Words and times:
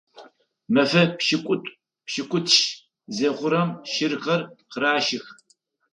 Мэфэ 0.73 1.03
пшӏыкӏутӏу-пшӏыкӏутщ 1.17 2.59
зыхъурэм 3.15 3.69
щырхэр 3.91 4.41
къыращых. 4.71 5.25